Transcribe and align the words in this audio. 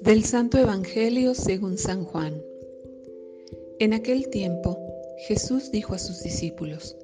Del 0.00 0.24
Santo 0.24 0.56
Evangelio 0.56 1.34
según 1.34 1.76
San 1.76 2.06
Juan. 2.06 2.42
En 3.78 3.92
aquel 3.92 4.30
tiempo 4.30 4.78
Jesús 5.28 5.70
dijo 5.70 5.94
a 5.94 5.98
sus 5.98 6.22
discípulos, 6.22 6.96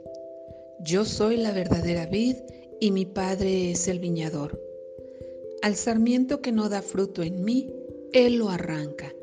Yo 0.80 1.04
soy 1.04 1.36
la 1.36 1.52
verdadera 1.52 2.06
vid 2.06 2.36
y 2.80 2.92
mi 2.92 3.04
Padre 3.04 3.70
es 3.70 3.86
el 3.88 3.98
viñador. 3.98 4.58
Al 5.60 5.76
sarmiento 5.76 6.40
que 6.40 6.52
no 6.52 6.70
da 6.70 6.80
fruto 6.80 7.22
en 7.22 7.44
mí, 7.44 7.70
Él 8.14 8.36
lo 8.36 8.48
arranca, 8.48 9.14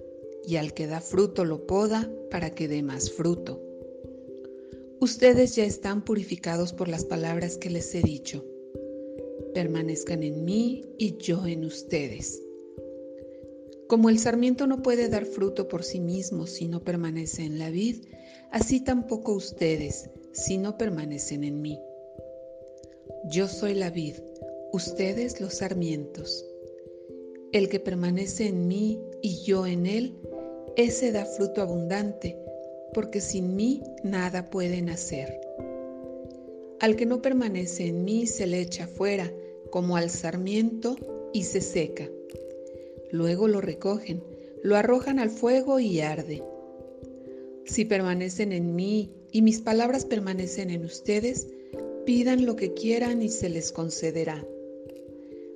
y 0.45 0.57
al 0.57 0.75
que 0.75 0.85
da 0.85 1.01
fruto 1.01 1.43
lo 1.43 1.65
poda 1.65 2.07
para 2.29 2.53
que 2.53 2.67
dé 2.67 2.83
más 2.83 3.11
fruto. 3.11 3.59
Ustedes 4.99 5.55
ya 5.55 5.65
están 5.65 6.05
purificados 6.05 6.73
por 6.73 6.87
las 6.87 7.05
palabras 7.05 7.57
que 7.57 7.71
les 7.71 7.95
he 7.95 8.03
dicho. 8.03 8.45
Permanezcan 9.55 10.21
en 10.21 10.45
mí 10.45 10.85
y 10.99 11.17
yo 11.17 11.47
en 11.47 11.65
ustedes. 11.65 12.42
Como 13.93 14.09
el 14.09 14.17
sarmiento 14.17 14.65
no 14.65 14.81
puede 14.81 15.07
dar 15.07 15.23
fruto 15.23 15.67
por 15.67 15.83
sí 15.83 15.99
mismo 15.99 16.47
si 16.47 16.67
no 16.67 16.83
permanece 16.83 17.43
en 17.43 17.59
la 17.59 17.69
vid, 17.69 17.97
así 18.49 18.79
tampoco 18.79 19.33
ustedes 19.33 20.09
si 20.31 20.57
no 20.57 20.79
permanecen 20.79 21.43
en 21.43 21.61
mí. 21.61 21.79
Yo 23.25 23.47
soy 23.47 23.75
la 23.75 23.91
vid, 23.91 24.15
ustedes 24.71 25.39
los 25.39 25.53
sarmientos. 25.53 26.43
El 27.51 27.69
que 27.69 27.79
permanece 27.79 28.47
en 28.47 28.67
mí 28.67 28.99
y 29.21 29.43
yo 29.43 29.67
en 29.67 29.85
él, 29.85 30.17
ese 30.75 31.11
da 31.11 31.25
fruto 31.25 31.61
abundante, 31.61 32.35
porque 32.95 33.21
sin 33.21 33.55
mí 33.55 33.83
nada 34.03 34.49
pueden 34.49 34.89
hacer. 34.89 35.39
Al 36.79 36.95
que 36.95 37.05
no 37.05 37.21
permanece 37.21 37.89
en 37.89 38.03
mí 38.03 38.25
se 38.25 38.47
le 38.47 38.59
echa 38.59 38.87
fuera, 38.87 39.31
como 39.69 39.97
al 39.97 40.09
sarmiento, 40.09 40.95
y 41.31 41.43
se 41.43 41.61
seca. 41.61 42.09
Luego 43.13 43.47
lo 43.47 43.61
recogen, 43.61 44.23
lo 44.63 44.75
arrojan 44.75 45.19
al 45.19 45.29
fuego 45.29 45.79
y 45.79 46.01
arde. 46.01 46.41
Si 47.63 47.85
permanecen 47.85 48.51
en 48.51 48.73
mí 48.73 49.11
y 49.31 49.43
mis 49.43 49.61
palabras 49.61 50.03
permanecen 50.03 50.71
en 50.71 50.83
ustedes, 50.83 51.47
pidan 52.07 52.47
lo 52.47 52.55
que 52.55 52.73
quieran 52.73 53.21
y 53.21 53.29
se 53.29 53.49
les 53.49 53.71
concederá. 53.71 54.43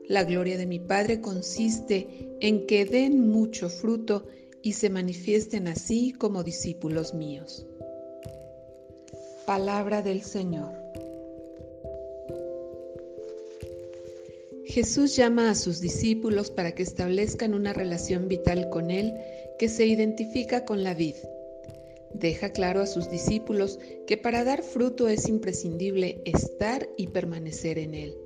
La 0.08 0.24
gloria 0.24 0.56
de 0.56 0.68
mi 0.68 0.78
Padre 0.78 1.20
consiste 1.20 2.30
en 2.42 2.68
que 2.68 2.86
den 2.86 3.28
mucho 3.28 3.70
fruto 3.70 4.28
y 4.62 4.74
se 4.74 4.92
manifiesten 4.92 5.68
así 5.68 6.14
como 6.14 6.44
discípulos 6.44 7.16
míos. 7.16 7.66
Palabra 9.48 10.04
del 10.04 10.22
Señor. 10.22 10.87
Jesús 14.78 15.16
llama 15.16 15.50
a 15.50 15.56
sus 15.56 15.82
discípulos 15.82 16.52
para 16.52 16.76
que 16.76 16.84
establezcan 16.84 17.56
una 17.56 17.74
relación 17.74 18.28
vital 18.28 18.70
con 18.70 18.92
Él 18.92 19.16
que 19.58 19.70
se 19.70 19.88
identifica 19.88 20.66
con 20.66 20.84
la 20.84 20.94
vid. 20.94 21.16
Deja 22.14 22.52
claro 22.52 22.82
a 22.82 22.86
sus 22.86 23.10
discípulos 23.10 23.80
que 24.06 24.18
para 24.18 24.44
dar 24.44 24.62
fruto 24.62 25.08
es 25.08 25.30
imprescindible 25.30 26.22
estar 26.26 26.88
y 26.96 27.08
permanecer 27.08 27.80
en 27.80 27.96
Él. 27.96 28.20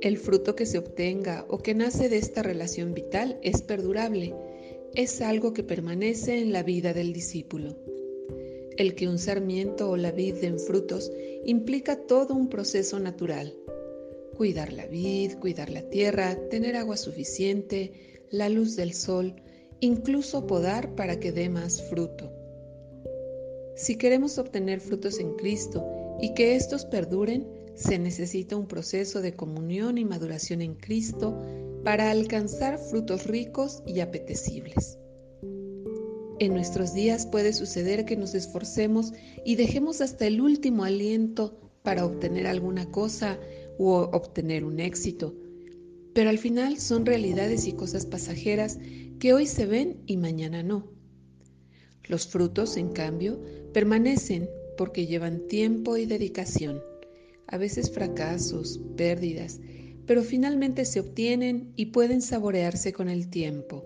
El 0.00 0.16
fruto 0.16 0.54
que 0.54 0.64
se 0.64 0.78
obtenga 0.78 1.44
o 1.48 1.58
que 1.58 1.74
nace 1.74 2.08
de 2.08 2.18
esta 2.18 2.44
relación 2.44 2.94
vital 2.94 3.40
es 3.42 3.62
perdurable, 3.62 4.32
es 4.94 5.20
algo 5.22 5.52
que 5.52 5.64
permanece 5.64 6.38
en 6.38 6.52
la 6.52 6.62
vida 6.62 6.92
del 6.94 7.12
discípulo. 7.12 7.76
El 8.76 8.94
que 8.94 9.08
un 9.08 9.18
sarmiento 9.18 9.90
o 9.90 9.96
la 9.96 10.12
vid 10.12 10.36
den 10.36 10.60
frutos 10.60 11.10
implica 11.44 11.96
todo 11.96 12.32
un 12.32 12.48
proceso 12.48 13.00
natural 13.00 13.56
cuidar 14.36 14.72
la 14.72 14.86
vid, 14.86 15.34
cuidar 15.38 15.70
la 15.70 15.82
tierra, 15.88 16.36
tener 16.50 16.76
agua 16.76 16.96
suficiente, 16.96 18.22
la 18.30 18.48
luz 18.48 18.76
del 18.76 18.92
sol, 18.92 19.34
incluso 19.80 20.46
podar 20.46 20.94
para 20.94 21.18
que 21.18 21.32
dé 21.32 21.48
más 21.48 21.82
fruto. 21.82 22.32
Si 23.76 23.96
queremos 23.96 24.38
obtener 24.38 24.80
frutos 24.80 25.18
en 25.18 25.34
Cristo 25.34 25.84
y 26.20 26.34
que 26.34 26.56
estos 26.56 26.84
perduren, 26.84 27.46
se 27.74 27.98
necesita 27.98 28.56
un 28.56 28.66
proceso 28.66 29.20
de 29.20 29.34
comunión 29.34 29.98
y 29.98 30.04
maduración 30.04 30.62
en 30.62 30.74
Cristo 30.74 31.38
para 31.84 32.10
alcanzar 32.10 32.78
frutos 32.78 33.26
ricos 33.26 33.82
y 33.86 34.00
apetecibles. 34.00 34.98
En 36.38 36.52
nuestros 36.52 36.92
días 36.92 37.26
puede 37.26 37.52
suceder 37.52 38.04
que 38.04 38.16
nos 38.16 38.34
esforcemos 38.34 39.12
y 39.44 39.56
dejemos 39.56 40.00
hasta 40.00 40.26
el 40.26 40.40
último 40.40 40.84
aliento 40.84 41.58
para 41.82 42.04
obtener 42.04 42.46
alguna 42.46 42.90
cosa 42.90 43.38
u 43.78 43.88
obtener 43.90 44.64
un 44.64 44.80
éxito, 44.80 45.34
pero 46.14 46.30
al 46.30 46.38
final 46.38 46.78
son 46.78 47.04
realidades 47.04 47.66
y 47.66 47.72
cosas 47.72 48.06
pasajeras 48.06 48.78
que 49.18 49.32
hoy 49.32 49.46
se 49.46 49.66
ven 49.66 50.02
y 50.06 50.16
mañana 50.16 50.62
no. 50.62 50.88
Los 52.08 52.26
frutos, 52.26 52.76
en 52.76 52.90
cambio, 52.90 53.40
permanecen 53.72 54.48
porque 54.76 55.06
llevan 55.06 55.46
tiempo 55.48 55.96
y 55.96 56.06
dedicación, 56.06 56.80
a 57.46 57.58
veces 57.58 57.90
fracasos, 57.90 58.80
pérdidas, 58.96 59.60
pero 60.06 60.22
finalmente 60.22 60.84
se 60.84 61.00
obtienen 61.00 61.72
y 61.76 61.86
pueden 61.86 62.22
saborearse 62.22 62.92
con 62.92 63.08
el 63.08 63.28
tiempo. 63.28 63.84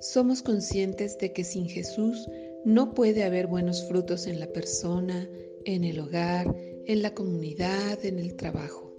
Somos 0.00 0.42
conscientes 0.42 1.16
de 1.18 1.32
que 1.32 1.44
sin 1.44 1.68
Jesús 1.68 2.28
no 2.64 2.94
puede 2.94 3.24
haber 3.24 3.46
buenos 3.46 3.86
frutos 3.88 4.26
en 4.26 4.38
la 4.38 4.48
persona, 4.52 5.28
en 5.64 5.84
el 5.84 5.98
hogar, 6.00 6.54
en 6.86 7.02
la 7.02 7.14
comunidad, 7.14 8.04
en 8.04 8.18
el 8.18 8.34
trabajo. 8.36 8.94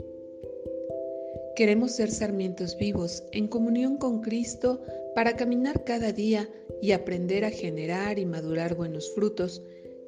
Queremos 1.56 1.92
ser 1.92 2.10
sarmientos 2.10 2.78
vivos 2.78 3.24
en 3.32 3.48
comunión 3.48 3.98
con 3.98 4.22
Cristo 4.22 4.82
para 5.14 5.36
caminar 5.36 5.84
cada 5.84 6.12
día 6.12 6.50
y 6.82 6.92
aprender 6.92 7.46
a 7.46 7.52
generar 7.52 8.18
y 8.18 8.26
madurar 8.26 8.76
buenos 8.76 9.14
frutos 9.14 9.62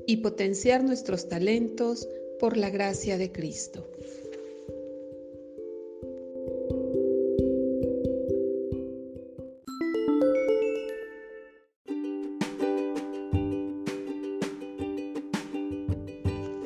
y 0.08 0.18
potenciar 0.18 0.84
nuestros 0.84 1.30
talentos 1.30 2.08
por 2.40 2.58
la 2.58 2.70
gracia 2.70 3.18
de 3.18 3.32
Cristo. 3.32 3.88